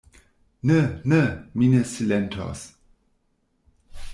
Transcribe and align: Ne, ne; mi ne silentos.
Ne, 0.63 0.79
ne; 1.05 1.19
mi 1.53 1.67
ne 1.73 1.83
silentos. 1.91 2.59